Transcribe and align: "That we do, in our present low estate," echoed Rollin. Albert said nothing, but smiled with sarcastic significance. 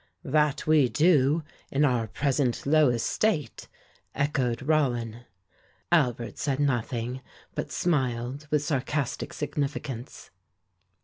"That 0.25 0.65
we 0.65 0.89
do, 0.89 1.43
in 1.71 1.85
our 1.85 2.07
present 2.07 2.65
low 2.65 2.89
estate," 2.89 3.67
echoed 4.15 4.63
Rollin. 4.63 5.25
Albert 5.91 6.39
said 6.39 6.59
nothing, 6.59 7.21
but 7.53 7.71
smiled 7.71 8.47
with 8.49 8.63
sarcastic 8.63 9.31
significance. 9.31 10.31